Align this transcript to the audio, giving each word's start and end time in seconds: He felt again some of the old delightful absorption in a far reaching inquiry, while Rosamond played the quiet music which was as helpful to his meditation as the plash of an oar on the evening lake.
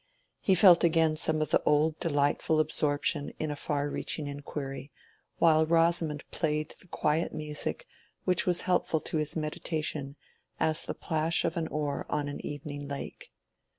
He 0.39 0.55
felt 0.55 0.83
again 0.83 1.15
some 1.15 1.43
of 1.43 1.51
the 1.51 1.61
old 1.61 1.99
delightful 1.99 2.59
absorption 2.59 3.33
in 3.37 3.51
a 3.51 3.55
far 3.55 3.87
reaching 3.87 4.25
inquiry, 4.25 4.89
while 5.37 5.63
Rosamond 5.67 6.23
played 6.31 6.73
the 6.81 6.87
quiet 6.87 7.35
music 7.35 7.85
which 8.25 8.47
was 8.47 8.61
as 8.61 8.61
helpful 8.61 8.99
to 9.01 9.17
his 9.17 9.35
meditation 9.35 10.15
as 10.59 10.85
the 10.85 10.95
plash 10.95 11.45
of 11.45 11.55
an 11.55 11.67
oar 11.67 12.07
on 12.09 12.25
the 12.25 12.49
evening 12.49 12.87
lake. 12.87 13.31